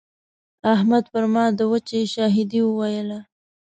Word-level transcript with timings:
احمد 0.73 1.03
پر 1.11 1.23
ما 1.33 1.45
د 1.57 1.59
وچې 1.71 1.99
شاهدي 2.13 2.61
وويله. 2.65 3.19